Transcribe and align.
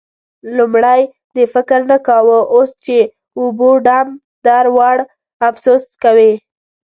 لومړی 0.57 1.01
دې 1.33 1.43
فکر 1.53 1.79
نه 1.91 1.97
کاوو؛ 2.07 2.39
اوس 2.55 2.71
چې 2.85 2.97
اوبو 3.39 3.69
ډم 3.85 4.07
در 4.45 4.65
وړ، 4.75 4.97
افسوس 5.47 5.83
کوې. 6.03 6.31